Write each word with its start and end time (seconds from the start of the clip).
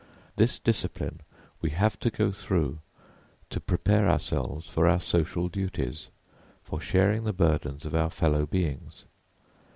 This 0.35 0.57
discipline 0.57 1.19
we 1.61 1.69
have 1.69 1.99
to 1.99 2.09
go 2.09 2.31
through 2.31 2.79
to 3.51 3.59
prepare 3.59 4.09
ourselves 4.09 4.65
for 4.65 4.87
our 4.87 4.99
social 4.99 5.47
duties 5.47 6.07
for 6.63 6.81
sharing 6.81 7.23
the 7.23 7.33
burdens 7.33 7.85
of 7.85 7.93
our 7.93 8.09
fellow 8.09 8.47
beings. 8.47 9.05